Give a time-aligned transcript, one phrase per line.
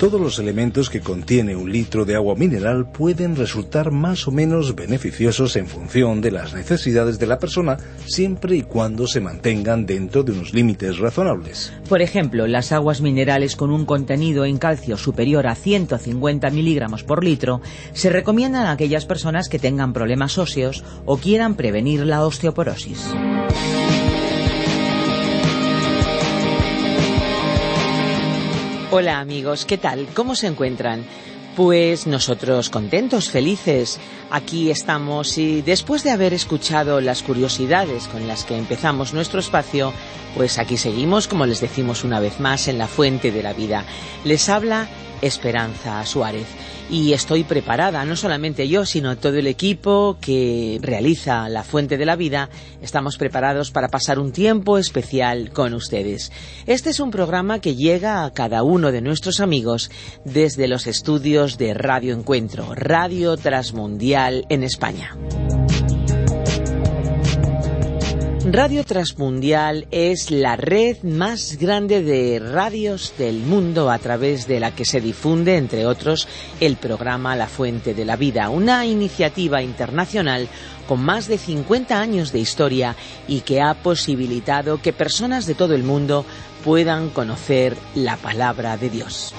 [0.00, 4.74] Todos los elementos que contiene un litro de agua mineral pueden resultar más o menos
[4.74, 10.22] beneficiosos en función de las necesidades de la persona, siempre y cuando se mantengan dentro
[10.22, 11.74] de unos límites razonables.
[11.86, 17.22] Por ejemplo, las aguas minerales con un contenido en calcio superior a 150 miligramos por
[17.22, 17.60] litro
[17.92, 23.12] se recomiendan a aquellas personas que tengan problemas óseos o quieran prevenir la osteoporosis.
[28.92, 30.08] Hola amigos, ¿qué tal?
[30.14, 31.04] ¿Cómo se encuentran?
[31.54, 34.00] Pues nosotros contentos, felices.
[34.32, 39.92] Aquí estamos y después de haber escuchado las curiosidades con las que empezamos nuestro espacio,
[40.36, 43.84] pues aquí seguimos, como les decimos una vez más, en la fuente de la vida.
[44.24, 44.88] Les habla
[45.22, 46.48] Esperanza Suárez
[46.90, 52.04] y estoy preparada, no solamente yo, sino todo el equipo que realiza La Fuente de
[52.04, 52.50] la Vida,
[52.82, 56.32] estamos preparados para pasar un tiempo especial con ustedes.
[56.66, 59.90] Este es un programa que llega a cada uno de nuestros amigos
[60.24, 65.16] desde los estudios de Radio Encuentro, Radio Transmundial en España.
[68.46, 74.74] Radio Transmundial es la red más grande de radios del mundo a través de la
[74.74, 76.26] que se difunde, entre otros,
[76.58, 80.48] el programa La Fuente de la Vida, una iniciativa internacional
[80.88, 82.96] con más de 50 años de historia
[83.28, 86.24] y que ha posibilitado que personas de todo el mundo
[86.64, 89.34] puedan conocer la palabra de Dios.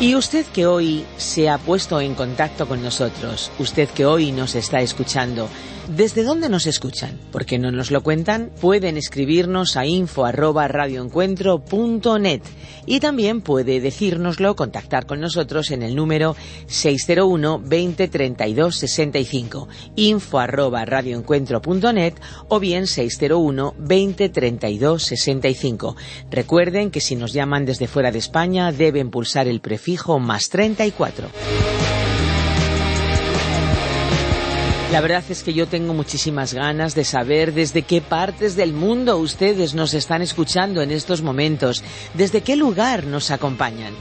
[0.00, 4.54] Y usted que hoy se ha puesto en contacto con nosotros, usted que hoy nos
[4.54, 5.48] está escuchando,
[5.88, 7.20] ¿Desde dónde nos escuchan?
[7.30, 8.50] ¿Por qué no nos lo cuentan?
[8.58, 12.40] Pueden escribirnos a info@radioencuentro.net
[12.86, 16.36] y también puede decírnoslo, contactar con nosotros en el número
[16.68, 22.14] 601 20 32 65, info@radioencuentro.net
[22.48, 25.96] o bien 601 20 32 65.
[26.30, 31.28] Recuerden que si nos llaman desde fuera de España deben pulsar el prefijo más 34.
[34.94, 39.18] La verdad es que yo tengo muchísimas ganas de saber desde qué partes del mundo
[39.18, 41.82] ustedes nos están escuchando en estos momentos,
[42.14, 43.92] desde qué lugar nos acompañan.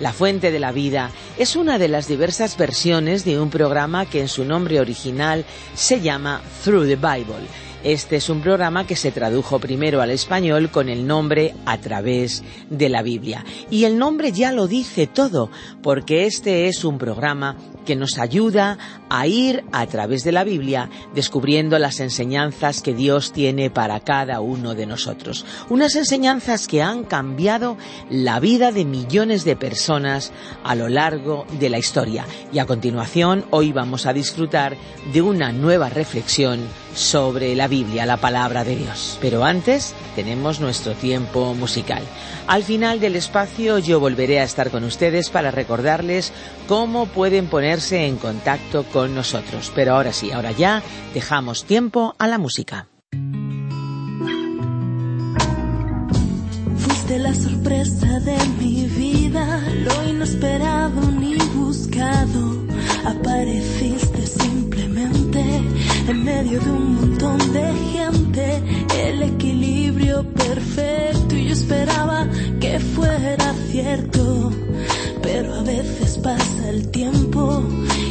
[0.00, 4.22] La Fuente de la Vida es una de las diversas versiones de un programa que
[4.22, 5.44] en su nombre original
[5.76, 7.46] se llama Through the Bible.
[7.82, 12.42] Este es un programa que se tradujo primero al español con el nombre A través
[12.68, 13.42] de la Biblia.
[13.70, 15.50] Y el nombre ya lo dice todo,
[15.82, 18.76] porque este es un programa que nos ayuda
[19.08, 24.40] a ir a través de la Biblia descubriendo las enseñanzas que Dios tiene para cada
[24.40, 25.46] uno de nosotros.
[25.70, 27.78] Unas enseñanzas que han cambiado
[28.10, 30.32] la vida de millones de personas
[30.64, 32.26] a lo largo de la historia.
[32.52, 34.76] Y a continuación, hoy vamos a disfrutar
[35.14, 36.60] de una nueva reflexión
[36.94, 39.18] sobre la Biblia, la palabra de Dios.
[39.20, 42.02] Pero antes tenemos nuestro tiempo musical.
[42.46, 46.32] Al final del espacio yo volveré a estar con ustedes para recordarles
[46.66, 49.72] cómo pueden ponerse en contacto con nosotros.
[49.74, 50.82] Pero ahora sí, ahora ya
[51.14, 52.88] dejamos tiempo a la música.
[56.76, 62.66] Fuiste la sorpresa de mi vida, lo inesperado ni buscado.
[63.04, 64.09] Apareciste
[66.10, 68.62] en medio de un montón de gente,
[68.98, 72.28] el equilibrio perfecto y yo esperaba
[72.60, 74.50] que fuera cierto,
[75.22, 77.62] pero a veces pasa el tiempo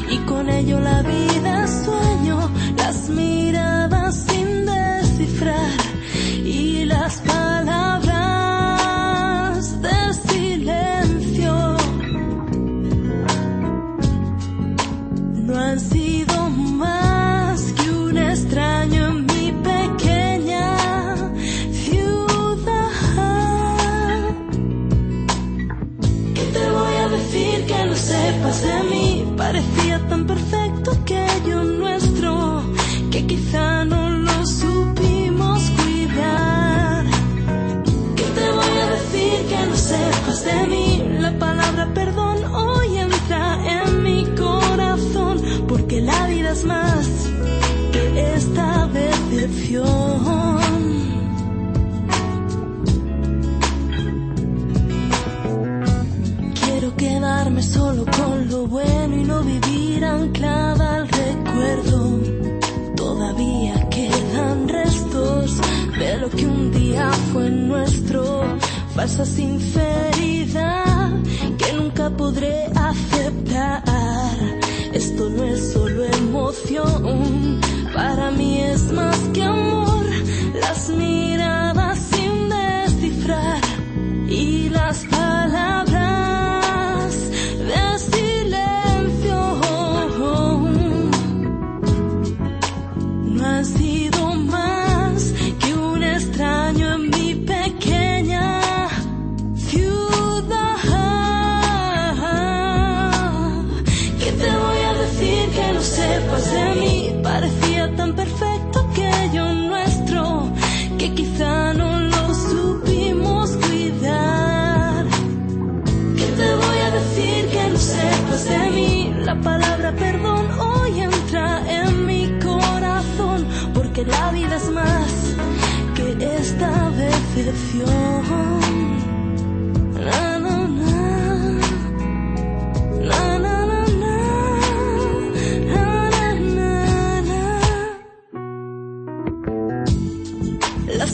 [0.10, 5.78] y con ello la vida sueño, las miradas sin descifrar
[6.46, 7.39] y las palabras
[28.50, 28.99] no sepas de
[69.00, 71.10] falsa sinceridad
[71.58, 72.70] que nunca podré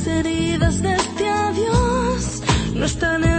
[0.07, 2.41] heridas de este adiós
[2.73, 3.34] no están en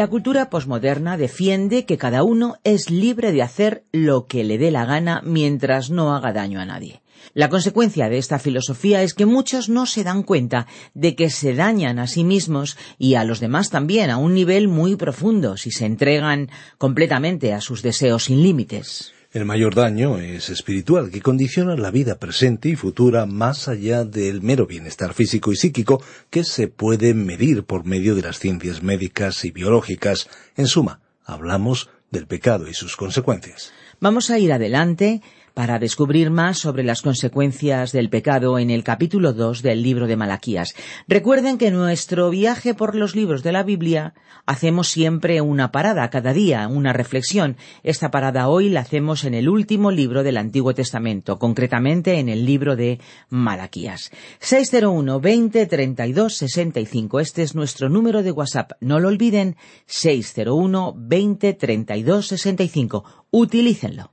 [0.00, 4.70] La cultura posmoderna defiende que cada uno es libre de hacer lo que le dé
[4.70, 7.02] la gana mientras no haga daño a nadie.
[7.34, 11.54] La consecuencia de esta filosofía es que muchos no se dan cuenta de que se
[11.54, 15.70] dañan a sí mismos y a los demás también a un nivel muy profundo si
[15.70, 16.48] se entregan
[16.78, 19.12] completamente a sus deseos sin límites.
[19.32, 24.42] El mayor daño es espiritual, que condiciona la vida presente y futura más allá del
[24.42, 29.44] mero bienestar físico y psíquico que se puede medir por medio de las ciencias médicas
[29.44, 30.28] y biológicas.
[30.56, 33.72] En suma, hablamos del pecado y sus consecuencias.
[34.00, 35.22] Vamos a ir adelante
[35.54, 40.16] para descubrir más sobre las consecuencias del pecado en el capítulo 2 del libro de
[40.16, 40.74] Malaquías.
[41.08, 44.14] Recuerden que en nuestro viaje por los libros de la Biblia
[44.46, 47.56] hacemos siempre una parada cada día, una reflexión.
[47.82, 52.44] Esta parada hoy la hacemos en el último libro del Antiguo Testamento, concretamente en el
[52.44, 54.10] libro de Malaquías.
[54.40, 57.20] 601 20 32 65.
[57.20, 58.72] Este es nuestro número de WhatsApp.
[58.80, 59.56] No lo olviden.
[59.86, 63.04] 601 20 32 65.
[63.30, 64.12] Utilícenlo.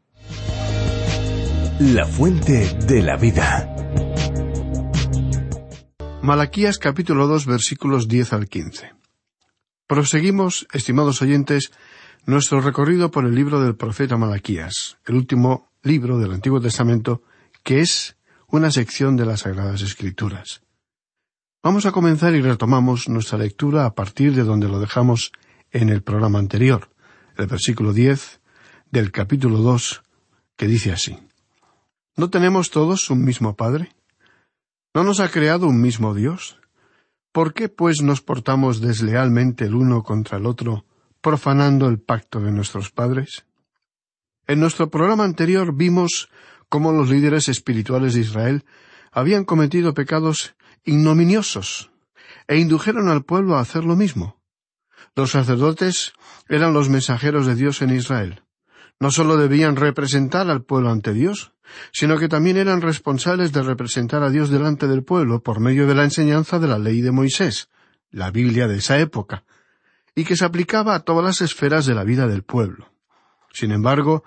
[1.80, 3.72] La fuente de la vida.
[6.24, 8.94] Malaquías capítulo 2 versículos 10 al 15.
[9.86, 11.72] Proseguimos, estimados oyentes,
[12.26, 17.22] nuestro recorrido por el libro del profeta Malaquías, el último libro del Antiguo Testamento,
[17.62, 18.18] que es
[18.48, 20.64] una sección de las Sagradas Escrituras.
[21.62, 25.32] Vamos a comenzar y retomamos nuestra lectura a partir de donde lo dejamos
[25.70, 26.90] en el programa anterior,
[27.38, 28.42] el versículo 10
[28.90, 30.02] del capítulo 2,
[30.56, 31.27] que dice así.
[32.18, 33.92] ¿No tenemos todos un mismo Padre?
[34.96, 36.60] ¿No nos ha creado un mismo Dios?
[37.32, 40.84] ¿Por qué, pues, nos portamos deslealmente el uno contra el otro,
[41.22, 43.46] profanando el pacto de nuestros padres?
[44.48, 46.30] En nuestro programa anterior vimos
[46.70, 48.66] cómo los líderes espirituales de Israel
[49.12, 50.56] habían cometido pecados
[50.86, 51.92] ignominiosos
[52.48, 54.42] e indujeron al pueblo a hacer lo mismo.
[55.16, 56.14] Los sacerdotes
[56.50, 58.42] eran los mensajeros de Dios en Israel.
[59.00, 61.54] No sólo debían representar al pueblo ante Dios,
[61.92, 65.96] sino que también eran responsables de representar a Dios delante del pueblo por medio de
[65.96, 67.70] la enseñanza de la ley de Moisés,
[68.10, 69.44] la Biblia de esa época,
[70.16, 72.92] y que se aplicaba a todas las esferas de la vida del pueblo.
[73.54, 74.24] Sin embargo,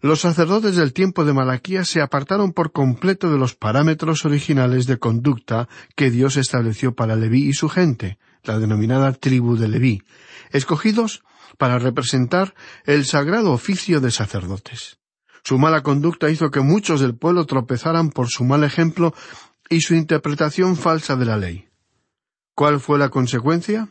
[0.00, 4.98] los sacerdotes del tiempo de Malaquías se apartaron por completo de los parámetros originales de
[4.98, 10.02] conducta que Dios estableció para Leví y su gente, la denominada tribu de Leví,
[10.50, 11.24] escogidos
[11.58, 14.98] para representar el sagrado oficio de sacerdotes.
[15.44, 19.14] Su mala conducta hizo que muchos del pueblo tropezaran por su mal ejemplo
[19.68, 21.68] y su interpretación falsa de la ley.
[22.54, 23.88] ¿Cuál fue la consecuencia?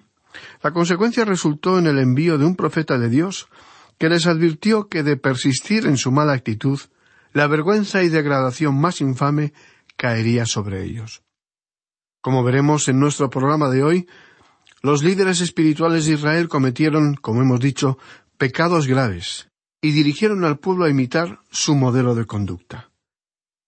[0.62, 3.48] La consecuencia resultó en el envío de un profeta de Dios
[3.98, 6.80] que les advirtió que de persistir en su mala actitud,
[7.34, 9.54] la vergüenza y degradación más infame
[9.96, 11.24] caería sobre ellos.
[12.22, 14.08] Como veremos en nuestro programa de hoy,
[14.88, 17.98] los líderes espirituales de Israel cometieron, como hemos dicho,
[18.38, 19.50] pecados graves
[19.82, 22.90] y dirigieron al pueblo a imitar su modelo de conducta.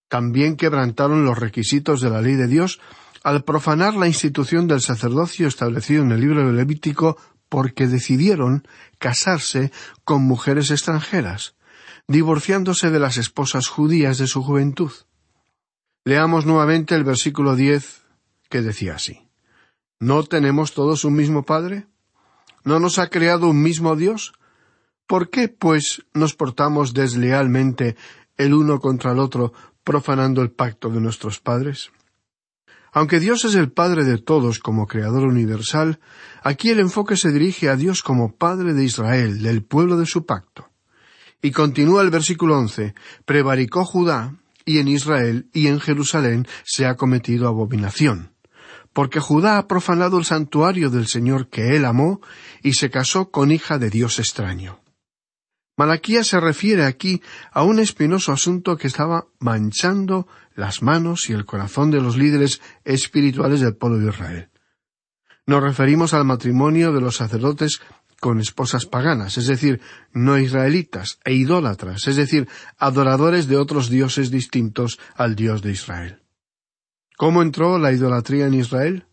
[0.08, 2.80] También quebrantaron los requisitos de la ley de Dios
[3.22, 7.18] al profanar la institución del sacerdocio establecido en el libro de Levítico
[7.50, 8.66] porque decidieron
[8.98, 9.74] casarse
[10.06, 11.54] con mujeres extranjeras,
[12.08, 14.94] divorciándose de las esposas judías de su juventud.
[16.06, 18.04] Leamos nuevamente el versículo diez
[18.50, 19.29] que decía así
[20.00, 21.86] ¿No tenemos todos un mismo Padre?
[22.64, 24.32] ¿No nos ha creado un mismo Dios?
[25.08, 27.98] ¿Por qué, pues, nos portamos deslealmente
[28.38, 29.52] el uno contra el otro,
[29.84, 31.92] profanando el pacto de nuestros padres?
[32.94, 36.00] Aunque Dios es el Padre de todos como Creador universal,
[36.44, 40.26] aquí el enfoque se dirige a Dios como Padre de Israel, del pueblo de su
[40.26, 40.70] pacto.
[41.42, 46.96] Y continúa el versículo once, prevaricó Judá, y en Israel y en Jerusalén se ha
[46.96, 48.32] cometido abominación,
[48.94, 52.22] porque Judá ha profanado el santuario del Señor que él amó,
[52.62, 54.82] y se casó con hija de Dios extraño.
[55.78, 57.22] Malaquía se refiere aquí
[57.54, 62.62] a un espinoso asunto que estaba manchando las manos y el corazón de los líderes
[62.84, 64.50] espirituales del pueblo de Israel.
[65.46, 67.82] Nos referimos al matrimonio de los sacerdotes
[68.20, 69.80] con esposas paganas, es decir,
[70.12, 76.19] no israelitas, e idólatras, es decir, adoradores de otros dioses distintos al Dios de Israel.
[77.20, 79.06] ¿Cómo entró la idolatría en Israel?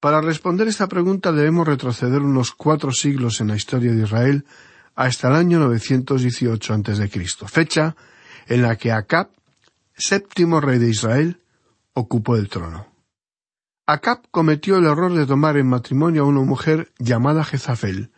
[0.00, 4.46] Para responder esta pregunta debemos retroceder unos cuatro siglos en la historia de Israel
[4.94, 7.96] hasta el año 918 a.C., fecha
[8.46, 9.28] en la que Acab,
[9.94, 11.42] séptimo rey de Israel,
[11.92, 12.86] ocupó el trono.
[13.86, 18.10] Acab cometió el error de tomar en matrimonio a una mujer llamada Jezafel,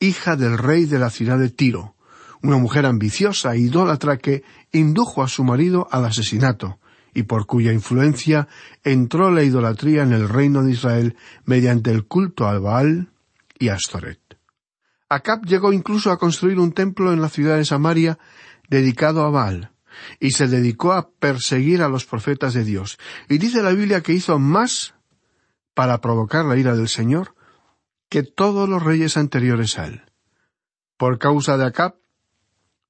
[0.00, 1.94] hija del rey de la ciudad de Tiro,
[2.42, 6.78] una mujer ambiciosa e idólatra que indujo a su marido al asesinato,
[7.14, 8.48] y por cuya influencia
[8.82, 13.12] entró la idolatría en el reino de Israel mediante el culto al Baal
[13.58, 14.20] y Astoret.
[15.08, 18.18] Acab llegó incluso a construir un templo en la ciudad de Samaria
[18.68, 19.70] dedicado a Baal,
[20.18, 22.98] y se dedicó a perseguir a los profetas de Dios.
[23.28, 24.94] Y dice la Biblia que hizo más
[25.74, 27.34] para provocar la ira del Señor
[28.08, 30.02] que todos los reyes anteriores a él.
[30.96, 31.96] Por causa de Acab,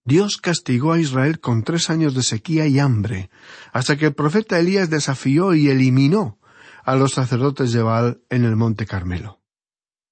[0.04, 3.30] Dios castigó a Israel con tres años de sequía y hambre,
[3.72, 6.38] hasta que el profeta Elías desafió y eliminó
[6.84, 9.40] a los sacerdotes de Baal en el monte Carmelo.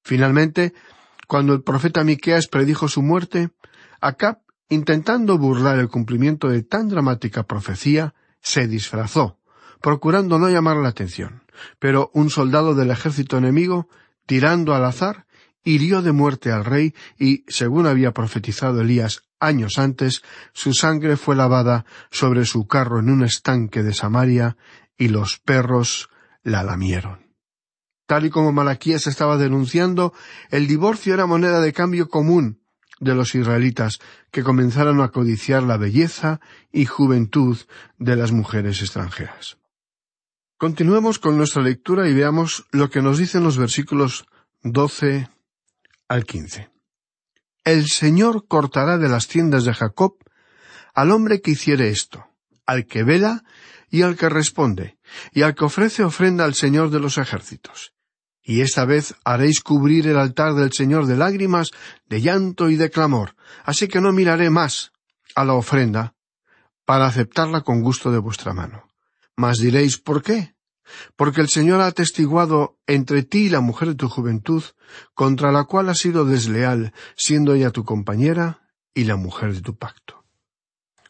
[0.03, 0.73] Finalmente,
[1.29, 3.51] cuando el profeta Miqueas predijo su muerte,
[4.01, 9.39] Acab, intentando burlar el cumplimiento de tan dramática profecía, se disfrazó,
[9.83, 11.43] procurando no llamar la atención.
[11.79, 13.89] Pero un soldado del ejército enemigo,
[14.25, 15.27] tirando al azar,
[15.65, 20.23] hirió de muerte al rey y, según había profetizado Elías años antes,
[20.53, 24.57] su sangre fue lavada sobre su carro en un estanque de Samaria
[24.97, 26.09] y los perros
[26.43, 27.35] la lamieron.
[28.07, 30.13] Tal y como Malaquías estaba denunciando,
[30.51, 32.61] el divorcio era moneda de cambio común
[33.01, 33.99] de los israelitas,
[34.31, 37.59] que comenzaron a codiciar la belleza y juventud
[37.99, 39.59] de las mujeres extranjeras.
[40.57, 44.27] Continuemos con nuestra lectura y veamos lo que nos dicen los versículos
[44.63, 45.29] doce
[46.07, 46.72] al quince.
[47.65, 50.17] El Señor cortará de las tiendas de Jacob
[50.95, 52.27] al hombre que hiciere esto,
[52.67, 53.45] al que vela
[53.91, 54.99] y al que responde,
[55.33, 57.93] y al que ofrece ofrenda al Señor de los ejércitos
[58.43, 61.71] y esta vez haréis cubrir el altar del Señor de lágrimas,
[62.09, 64.93] de llanto y de clamor, así que no miraré más
[65.35, 66.15] a la ofrenda
[66.85, 68.89] para aceptarla con gusto de vuestra mano.
[69.37, 70.52] Mas diréis, ¿por qué?
[71.17, 74.63] Porque el Señor ha atestiguado entre ti y la mujer de tu juventud,
[75.15, 78.63] contra la cual has sido desleal, siendo ella tu compañera
[78.95, 80.25] y la mujer de tu pacto.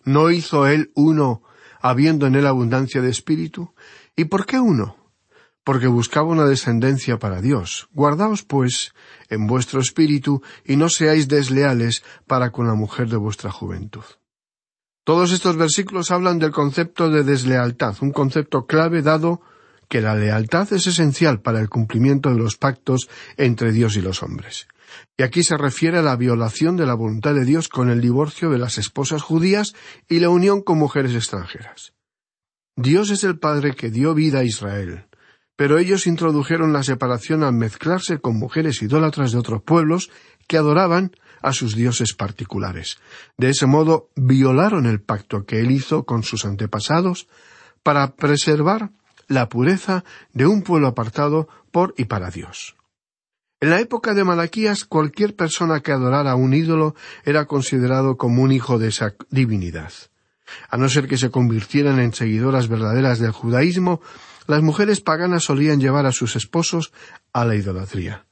[0.05, 1.43] ¿No hizo él uno,
[1.81, 3.75] habiendo en él abundancia de espíritu?
[4.17, 5.03] ¿Y por qué uno?
[5.65, 7.89] porque buscaba una descendencia para Dios.
[7.93, 8.95] Guardaos, pues,
[9.29, 14.05] en vuestro espíritu, y no seáis desleales para con la mujer de vuestra juventud.
[15.05, 19.41] Todos estos versículos hablan del concepto de deslealtad, un concepto clave dado
[19.93, 24.23] que la lealtad es esencial para el cumplimiento de los pactos entre Dios y los
[24.23, 24.67] hombres.
[25.19, 28.49] Y aquí se refiere a la violación de la voluntad de Dios con el divorcio
[28.49, 29.75] de las esposas judías
[30.09, 31.93] y la unión con mujeres extranjeras.
[32.75, 35.09] Dios es el Padre que dio vida a Israel,
[35.57, 40.11] pero ellos introdujeron la separación al mezclarse con mujeres idólatras de otros pueblos
[40.49, 42.97] que adoraban a sus dioses particulares.
[43.37, 47.29] De ese modo violaron el pacto que él hizo con sus antepasados
[47.83, 48.91] para preservar
[49.29, 52.77] la pureza de un pueblo apartado por y para Dios.
[53.61, 58.43] En la época de Malaquías, cualquier persona que adorara a un ídolo era considerado como
[58.43, 59.93] un hijo de esa divinidad.
[60.69, 64.01] A no ser que se convirtieran en seguidoras verdaderas del judaísmo,
[64.49, 66.93] las mujeres paganas solían llevar a sus esposos
[67.33, 68.27] a la idolatría.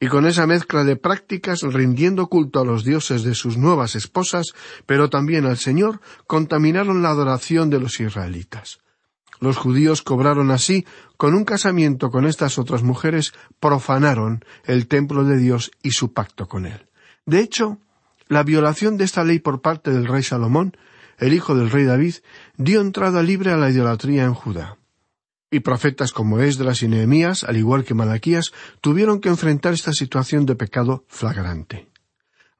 [0.00, 4.52] Y con esa mezcla de prácticas, rindiendo culto a los dioses de sus nuevas esposas,
[4.84, 8.80] pero también al Señor, contaminaron la adoración de los israelitas.
[9.42, 15.36] Los judíos cobraron así, con un casamiento con estas otras mujeres, profanaron el templo de
[15.36, 16.86] Dios y su pacto con él.
[17.26, 17.78] De hecho,
[18.28, 20.76] la violación de esta ley por parte del rey Salomón,
[21.18, 22.14] el hijo del rey David,
[22.56, 24.78] dio entrada libre a la idolatría en Judá
[25.50, 30.46] y profetas como Esdras y Nehemías, al igual que Malaquías, tuvieron que enfrentar esta situación
[30.46, 31.88] de pecado flagrante.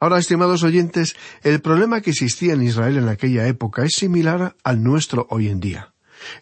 [0.01, 4.83] Ahora, estimados oyentes, el problema que existía en Israel en aquella época es similar al
[4.83, 5.92] nuestro hoy en día.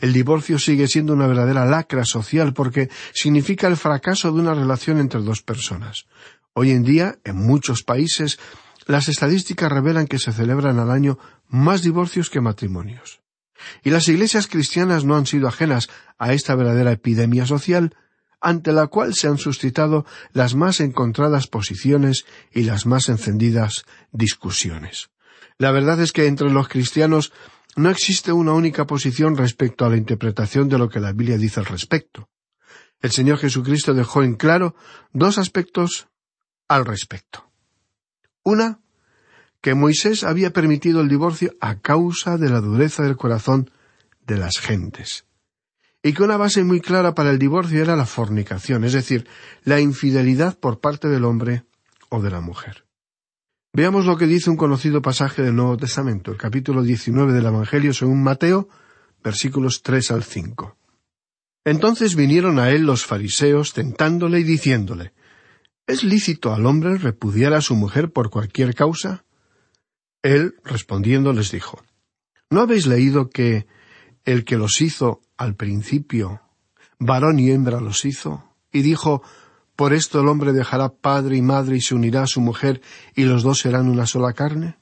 [0.00, 4.98] El divorcio sigue siendo una verdadera lacra social porque significa el fracaso de una relación
[4.98, 6.06] entre dos personas.
[6.52, 8.38] Hoy en día, en muchos países,
[8.86, 11.18] las estadísticas revelan que se celebran al año
[11.48, 13.20] más divorcios que matrimonios.
[13.84, 17.94] Y las iglesias cristianas no han sido ajenas a esta verdadera epidemia social,
[18.40, 25.10] ante la cual se han suscitado las más encontradas posiciones y las más encendidas discusiones.
[25.58, 27.32] La verdad es que entre los cristianos
[27.80, 31.60] no existe una única posición respecto a la interpretación de lo que la Biblia dice
[31.60, 32.28] al respecto.
[33.00, 34.74] El Señor Jesucristo dejó en claro
[35.12, 36.08] dos aspectos
[36.68, 37.50] al respecto.
[38.42, 38.80] Una,
[39.60, 43.70] que Moisés había permitido el divorcio a causa de la dureza del corazón
[44.26, 45.24] de las gentes,
[46.02, 49.26] y que una base muy clara para el divorcio era la fornicación, es decir,
[49.64, 51.64] la infidelidad por parte del hombre
[52.08, 52.84] o de la mujer.
[53.72, 57.94] Veamos lo que dice un conocido pasaje del Nuevo Testamento, el capítulo 19 del Evangelio
[57.94, 58.68] según Mateo,
[59.22, 60.76] versículos 3 al 5.
[61.64, 65.12] Entonces vinieron a él los fariseos tentándole y diciéndole,
[65.86, 69.24] ¿Es lícito al hombre repudiar a su mujer por cualquier causa?
[70.22, 71.80] Él, respondiendo, les dijo,
[72.50, 73.68] ¿No habéis leído que
[74.24, 76.40] el que los hizo al principio,
[76.98, 78.52] varón y hembra los hizo?
[78.72, 79.22] Y dijo,
[79.80, 82.82] ¿por esto el hombre dejará padre y madre y se unirá a su mujer
[83.16, 84.76] y los dos serán una sola carne?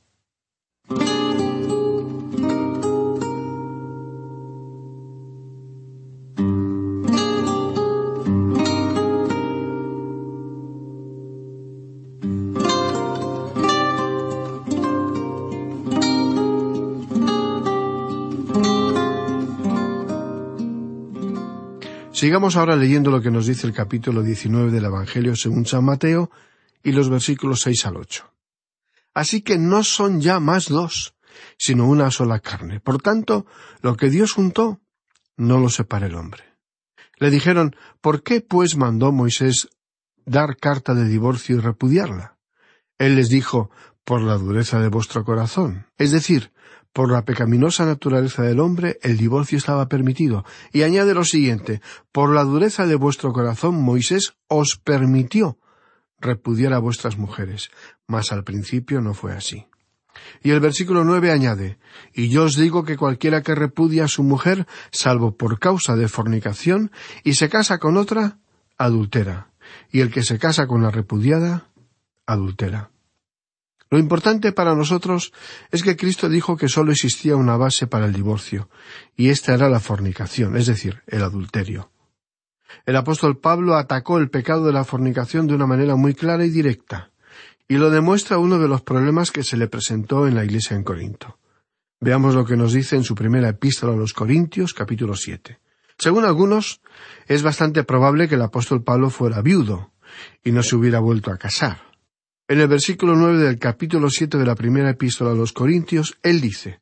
[22.28, 26.30] Sigamos ahora leyendo lo que nos dice el capítulo 19 del Evangelio según San Mateo
[26.82, 28.30] y los versículos 6 al 8.
[29.14, 31.14] Así que no son ya más dos,
[31.56, 32.80] sino una sola carne.
[32.80, 33.46] Por tanto,
[33.80, 34.78] lo que Dios juntó,
[35.38, 36.44] no lo separa el hombre.
[37.16, 39.70] Le dijeron, ¿por qué pues mandó Moisés
[40.26, 42.36] dar carta de divorcio y repudiarla?
[42.98, 43.70] Él les dijo,
[44.04, 45.86] por la dureza de vuestro corazón.
[45.96, 46.52] Es decir,
[46.98, 50.44] por la pecaminosa naturaleza del hombre, el divorcio estaba permitido.
[50.72, 51.80] Y añade lo siguiente,
[52.10, 55.60] por la dureza de vuestro corazón, Moisés os permitió
[56.18, 57.70] repudiar a vuestras mujeres,
[58.08, 59.68] mas al principio no fue así.
[60.42, 61.78] Y el versículo nueve añade,
[62.12, 66.08] Y yo os digo que cualquiera que repudia a su mujer, salvo por causa de
[66.08, 66.90] fornicación,
[67.22, 68.40] y se casa con otra,
[68.76, 69.52] adultera,
[69.92, 71.68] y el que se casa con la repudiada,
[72.26, 72.90] adultera.
[73.90, 75.32] Lo importante para nosotros
[75.70, 78.68] es que Cristo dijo que sólo existía una base para el divorcio,
[79.16, 81.90] y esta era la fornicación, es decir, el adulterio.
[82.84, 86.50] El apóstol Pablo atacó el pecado de la fornicación de una manera muy clara y
[86.50, 87.12] directa,
[87.66, 90.84] y lo demuestra uno de los problemas que se le presentó en la iglesia en
[90.84, 91.38] Corinto.
[92.00, 95.60] Veamos lo que nos dice en su primera epístola a los Corintios, capítulo siete.
[95.98, 96.80] Según algunos,
[97.26, 99.92] es bastante probable que el apóstol Pablo fuera viudo
[100.44, 101.87] y no se hubiera vuelto a casar.
[102.50, 106.40] En el versículo nueve del capítulo siete de la primera epístola a los Corintios, él
[106.40, 106.80] dice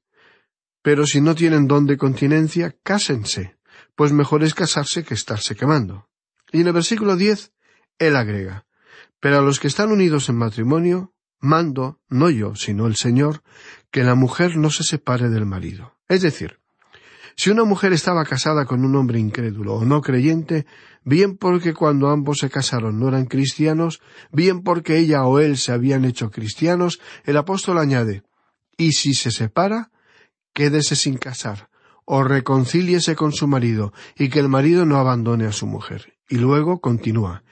[0.80, 3.56] Pero si no tienen don de continencia, cásense,
[3.96, 6.08] pues mejor es casarse que estarse quemando.
[6.52, 7.52] Y en el versículo diez,
[7.98, 8.64] él agrega
[9.18, 13.42] Pero a los que están unidos en matrimonio, mando, no yo, sino el Señor,
[13.90, 15.96] que la mujer no se separe del marido.
[16.06, 16.60] Es decir,
[17.38, 20.64] Si una mujer estaba casada con un hombre incrédulo o no creyente,
[21.04, 24.00] bien porque cuando ambos se casaron no eran cristianos,
[24.32, 28.22] bien porque ella o él se habían hecho cristianos, el apóstol añade,
[28.78, 29.90] y si se separa,
[30.54, 31.68] quédese sin casar,
[32.06, 36.14] o reconcíliese con su marido, y que el marido no abandone a su mujer.
[36.30, 37.44] Y luego continúa,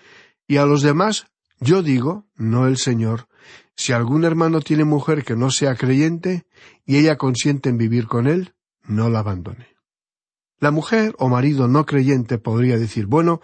[0.47, 1.27] y a los demás
[1.61, 3.29] yo digo, no el Señor,
[3.77, 6.47] si algún hermano tiene mujer que no sea creyente,
[6.87, 9.74] y ella consiente en vivir con él, no la abandone.
[10.65, 13.43] La mujer o marido no creyente podría decir, bueno,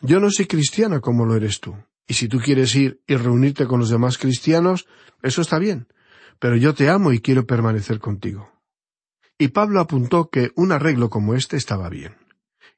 [0.00, 1.76] yo no soy cristiana como lo eres tú,
[2.08, 4.88] y si tú quieres ir y reunirte con los demás cristianos,
[5.22, 5.86] eso está bien,
[6.40, 8.50] pero yo te amo y quiero permanecer contigo.
[9.38, 12.16] Y Pablo apuntó que un arreglo como este estaba bien.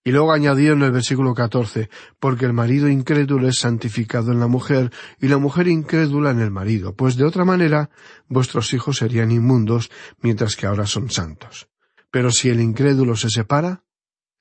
[0.05, 1.89] Y luego añadió en el versículo catorce,
[2.21, 6.51] porque el marido incrédulo es santificado en la mujer y la mujer incrédula en el
[6.51, 7.89] marido, pues de otra manera
[8.29, 11.71] vuestros hijos serían inmundos mientras que ahora son santos.
[12.15, 13.83] Pero si el incrédulo se separa,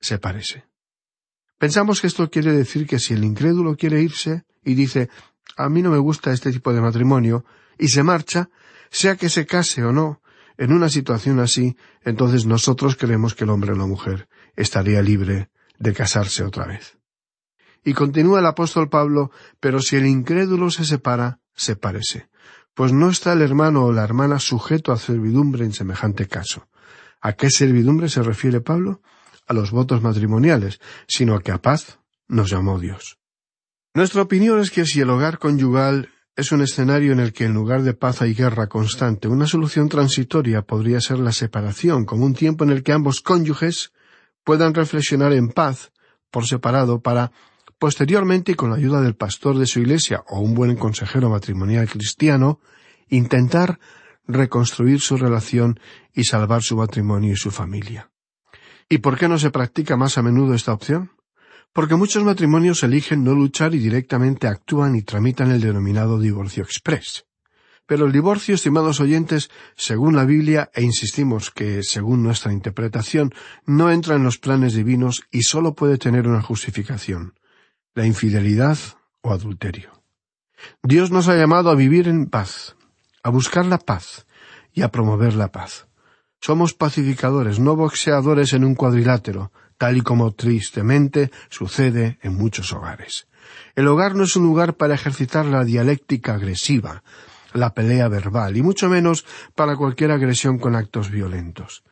[0.00, 0.64] sepárese.
[1.58, 5.10] Pensamos que esto quiere decir que si el incrédulo quiere irse y dice
[5.56, 7.44] a mí no me gusta este tipo de matrimonio,
[7.76, 8.48] y se marcha,
[8.92, 10.22] sea que se case o no,
[10.56, 15.50] en una situación así, entonces nosotros creemos que el hombre o la mujer estaría libre
[15.76, 16.96] de casarse otra vez.
[17.82, 22.28] Y continúa el apóstol Pablo, pero si el incrédulo se separa, sepárese,
[22.72, 26.68] pues no está el hermano o la hermana sujeto a servidumbre en semejante caso.
[27.24, 29.00] ¿A qué servidumbre se refiere Pablo?
[29.46, 33.18] A los votos matrimoniales, sino a que a paz nos llamó Dios.
[33.94, 37.54] Nuestra opinión es que si el hogar conyugal es un escenario en el que en
[37.54, 39.26] lugar de paz hay guerra constante.
[39.26, 43.92] Una solución transitoria podría ser la separación, como un tiempo en el que ambos cónyuges
[44.44, 45.92] puedan reflexionar en paz
[46.30, 47.32] por separado para
[47.78, 52.60] posteriormente con la ayuda del pastor de su iglesia o un buen consejero matrimonial cristiano
[53.08, 53.78] intentar
[54.26, 55.78] reconstruir su relación
[56.12, 58.10] y salvar su matrimonio y su familia.
[58.88, 61.10] ¿Y por qué no se practica más a menudo esta opción?
[61.74, 67.26] porque muchos matrimonios eligen no luchar y directamente actúan y tramitan el denominado divorcio express.
[67.84, 73.34] Pero el divorcio, estimados oyentes, según la Biblia, e insistimos que, según nuestra interpretación,
[73.66, 77.34] no entra en los planes divinos y sólo puede tener una justificación
[77.96, 78.76] la infidelidad
[79.20, 79.92] o adulterio.
[80.82, 82.74] Dios nos ha llamado a vivir en paz,
[83.24, 84.26] a buscar la paz
[84.72, 85.88] y a promover la paz.
[86.40, 93.26] Somos pacificadores, no boxeadores en un cuadrilátero, tal y como tristemente sucede en muchos hogares.
[93.74, 97.02] El hogar no es un lugar para ejercitar la dialéctica agresiva,
[97.54, 101.82] la pelea verbal, y mucho menos para cualquier agresión con actos violentos.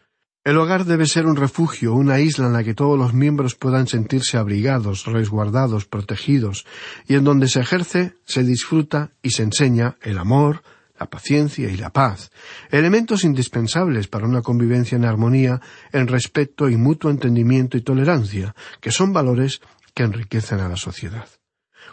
[0.44, 3.86] El hogar debe ser un refugio, una isla en la que todos los miembros puedan
[3.86, 6.66] sentirse abrigados, resguardados, protegidos,
[7.06, 10.62] y en donde se ejerce, se disfruta y se enseña el amor,
[11.02, 12.30] la paciencia y la paz,
[12.70, 15.60] elementos indispensables para una convivencia en armonía,
[15.90, 19.60] en respeto y mutuo entendimiento y tolerancia, que son valores
[19.94, 21.28] que enriquecen a la sociedad.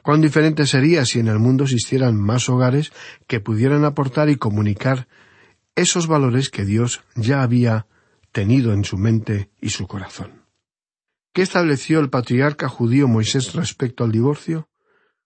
[0.04, 2.92] Cuán diferente sería si en el mundo existieran más hogares
[3.26, 5.08] que pudieran aportar y comunicar
[5.76, 7.88] esos valores que Dios ya había
[8.32, 10.44] tenido en su mente y su corazón.
[11.34, 14.70] ¿Qué estableció el patriarca judío Moisés respecto al divorcio?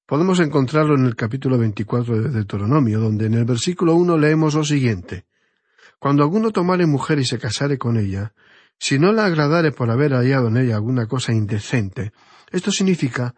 [0.06, 4.66] Podemos encontrarlo en el capítulo 24 de Deuteronomio, donde en el versículo 1 leemos lo
[4.66, 5.26] siguiente.
[5.98, 8.34] Cuando alguno tomare mujer y se casare con ella,
[8.78, 12.12] si no la agradare por haber hallado en ella alguna cosa indecente,
[12.52, 13.34] esto significa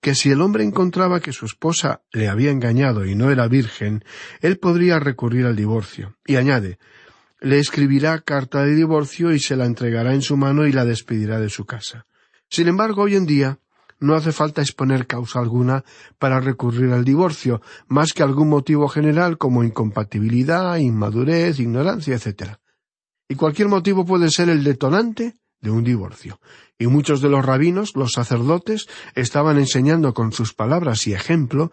[0.00, 4.02] que si el hombre encontraba que su esposa le había engañado y no era virgen,
[4.40, 6.16] él podría recurrir al divorcio.
[6.24, 6.78] Y añade,
[7.40, 11.40] le escribirá carta de divorcio y se la entregará en su mano y la despedirá
[11.40, 12.06] de su casa.
[12.48, 13.58] Sin embargo, hoy en día,
[13.98, 15.84] no hace falta exponer causa alguna
[16.18, 22.56] para recurrir al divorcio, más que algún motivo general como incompatibilidad, inmadurez, ignorancia, etc.
[23.28, 26.40] Y cualquier motivo puede ser el detonante de un divorcio.
[26.78, 31.72] Y muchos de los rabinos, los sacerdotes, estaban enseñando con sus palabras y ejemplo,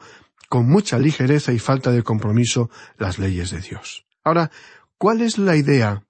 [0.49, 4.05] con mucha ligereza y falta de compromiso, las leyes de Dios.
[4.23, 4.51] Ahora,
[4.97, 6.03] ¿cuál es la idea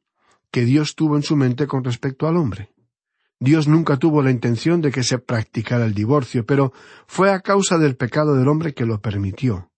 [0.51, 2.72] que Dios tuvo en su mente con respecto al hombre?
[3.39, 6.71] Dios nunca tuvo la intención de que se practicara el divorcio, pero
[7.07, 9.69] fue a causa del pecado del hombre que lo permitió.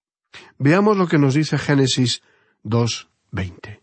[0.57, 2.21] Veamos lo que nos dice Génesis
[2.63, 3.81] 2.20.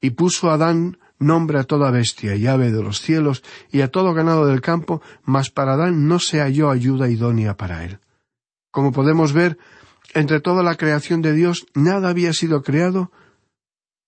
[0.00, 4.12] Y puso Adán nombre a toda bestia y ave de los cielos y a todo
[4.12, 8.00] ganado del campo, mas para Adán no se halló ayuda idónea para él.
[8.70, 9.58] Como podemos ver,
[10.12, 13.10] entre toda la creación de Dios nada había sido creado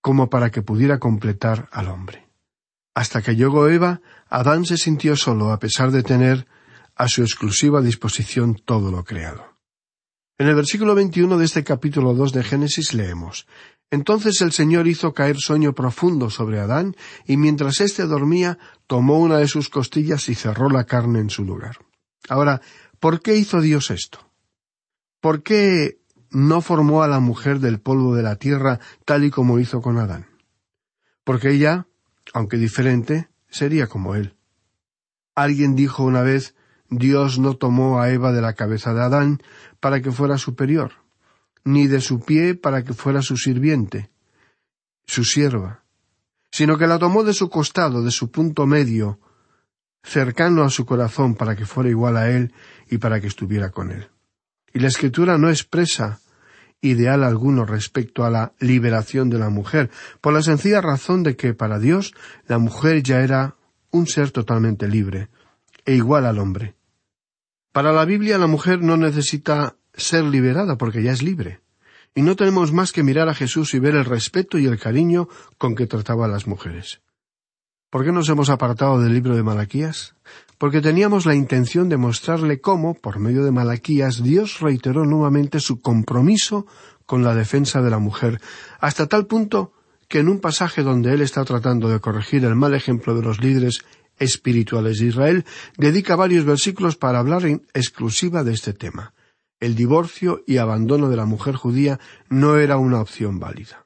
[0.01, 2.26] como para que pudiera completar al hombre.
[2.97, 6.47] Hasta que llegó Eva, Adán se sintió solo a pesar de tener
[6.95, 9.55] a su exclusiva disposición todo lo creado.
[10.39, 13.45] En el versículo 21 de este capítulo 2 de Génesis leemos,
[13.91, 16.95] Entonces el Señor hizo caer sueño profundo sobre Adán,
[17.27, 18.57] y mientras éste dormía,
[18.87, 21.77] tomó una de sus costillas y cerró la carne en su lugar.
[22.27, 22.61] Ahora,
[22.99, 24.27] ¿por qué hizo Dios esto?
[25.21, 25.99] ¿Por qué
[26.31, 29.99] no formó a la mujer del polvo de la tierra tal y como hizo con
[29.99, 30.25] Adán?
[31.23, 31.85] Porque ella,
[32.37, 34.35] aunque diferente, sería como él.
[35.33, 36.53] Alguien dijo una vez
[36.89, 39.41] Dios no tomó a Eva de la cabeza de Adán
[39.79, 40.91] para que fuera superior,
[41.63, 44.11] ni de su pie para que fuera su sirviente,
[45.07, 45.83] su sierva,
[46.51, 49.19] sino que la tomó de su costado, de su punto medio,
[50.03, 52.53] cercano a su corazón para que fuera igual a él
[52.87, 54.09] y para que estuviera con él.
[54.73, 56.19] Y la escritura no expresa
[56.81, 59.89] ideal alguno respecto a la liberación de la mujer,
[60.21, 62.13] por la sencilla razón de que para Dios
[62.47, 63.55] la mujer ya era
[63.91, 65.29] un ser totalmente libre,
[65.85, 66.75] e igual al hombre.
[67.71, 71.61] Para la Biblia la mujer no necesita ser liberada porque ya es libre.
[72.15, 75.27] Y no tenemos más que mirar a Jesús y ver el respeto y el cariño
[75.57, 77.01] con que trataba a las mujeres.
[77.89, 80.15] ¿Por qué nos hemos apartado del libro de Malaquías?
[80.57, 85.81] Porque teníamos la intención de mostrarle cómo, por medio de Malaquías, Dios reiteró nuevamente su
[85.81, 86.65] compromiso
[87.05, 88.41] con la defensa de la mujer,
[88.79, 89.73] hasta tal punto
[90.07, 93.39] que en un pasaje donde él está tratando de corregir el mal ejemplo de los
[93.39, 93.85] líderes
[94.17, 95.45] espirituales de Israel,
[95.77, 99.13] dedica varios versículos para hablar en exclusiva de este tema.
[99.59, 103.85] El divorcio y abandono de la mujer judía no era una opción válida.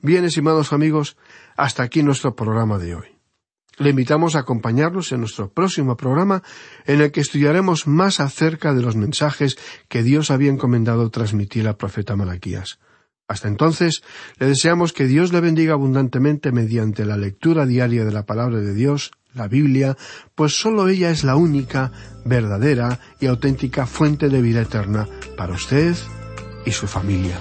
[0.00, 1.16] Bien, estimados amigos,
[1.56, 3.15] hasta aquí nuestro programa de hoy.
[3.78, 6.42] Le invitamos a acompañarnos en nuestro próximo programa
[6.86, 9.58] en el que estudiaremos más acerca de los mensajes
[9.88, 12.78] que Dios había encomendado transmitir al profeta Malaquías.
[13.28, 14.02] Hasta entonces,
[14.38, 18.72] le deseamos que Dios le bendiga abundantemente mediante la lectura diaria de la palabra de
[18.72, 19.96] Dios la Biblia,
[20.34, 21.92] pues sólo ella es la única,
[22.24, 25.94] verdadera y auténtica fuente de vida eterna para usted
[26.64, 27.38] y su familia.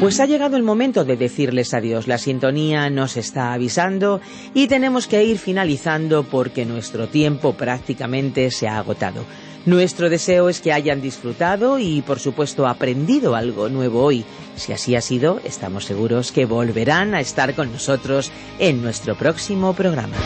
[0.00, 2.06] Pues ha llegado el momento de decirles adiós.
[2.06, 4.20] La sintonía nos está avisando
[4.52, 9.24] y tenemos que ir finalizando porque nuestro tiempo prácticamente se ha agotado.
[9.64, 14.24] Nuestro deseo es que hayan disfrutado y, por supuesto, aprendido algo nuevo hoy.
[14.54, 19.72] Si así ha sido, estamos seguros que volverán a estar con nosotros en nuestro próximo
[19.72, 20.16] programa.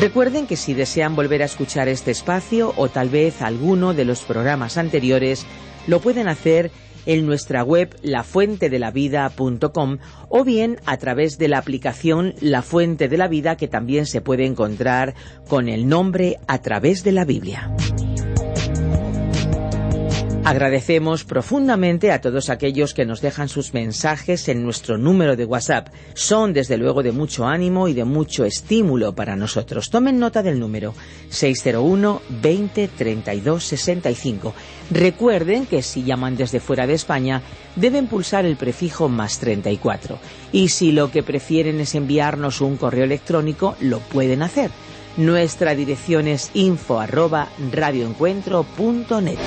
[0.00, 4.22] Recuerden que si desean volver a escuchar este espacio o tal vez alguno de los
[4.22, 5.46] programas anteriores,
[5.86, 6.70] lo pueden hacer
[7.06, 13.28] en nuestra web lafuentedelavida.com o bien a través de la aplicación La Fuente de la
[13.28, 15.14] Vida que también se puede encontrar
[15.48, 17.74] con el nombre a través de la Biblia.
[20.44, 25.88] Agradecemos profundamente a todos aquellos que nos dejan sus mensajes en nuestro número de WhatsApp.
[26.12, 29.88] Son desde luego de mucho ánimo y de mucho estímulo para nosotros.
[29.88, 30.94] Tomen nota del número
[31.30, 34.54] 601 20 32 65.
[34.90, 37.40] Recuerden que si llaman desde fuera de España
[37.74, 40.18] deben pulsar el prefijo más 34.
[40.52, 44.70] Y si lo que prefieren es enviarnos un correo electrónico, lo pueden hacer.
[45.16, 49.38] Nuestra dirección es info arroba radioencuentro.net.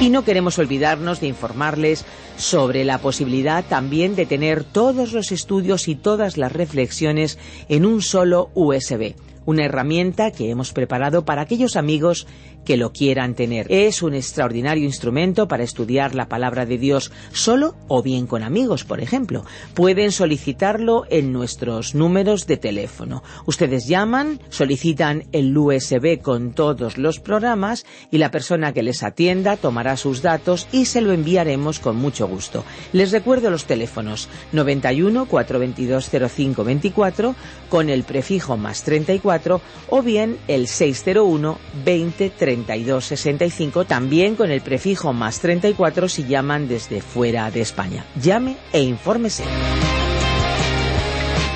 [0.00, 2.04] Y no queremos olvidarnos de informarles
[2.36, 8.02] sobre la posibilidad también de tener todos los estudios y todas las reflexiones en un
[8.02, 9.14] solo USB
[9.46, 12.26] una herramienta que hemos preparado para aquellos amigos
[12.66, 13.66] que lo quieran tener.
[13.70, 18.84] Es un extraordinario instrumento para estudiar la palabra de Dios solo o bien con amigos,
[18.84, 19.46] por ejemplo.
[19.72, 23.22] Pueden solicitarlo en nuestros números de teléfono.
[23.46, 29.56] Ustedes llaman, solicitan el USB con todos los programas y la persona que les atienda
[29.56, 32.64] tomará sus datos y se lo enviaremos con mucho gusto.
[32.92, 37.34] Les recuerdo los teléfonos 91 422 0524
[37.68, 42.30] con el prefijo más 34 o bien el 601 20
[42.64, 48.04] 65 también con el prefijo más 34 si llaman desde fuera de España.
[48.20, 49.44] Llame e infórmese.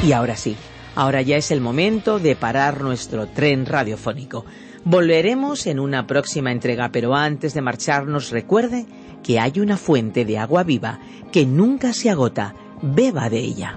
[0.07, 0.57] Y ahora sí,
[0.95, 4.45] ahora ya es el momento de parar nuestro tren radiofónico.
[4.85, 8.87] Volveremos en una próxima entrega, pero antes de marcharnos recuerde
[9.23, 11.01] que hay una fuente de agua viva
[11.33, 12.55] que nunca se agota.
[12.83, 13.77] Beba de ella.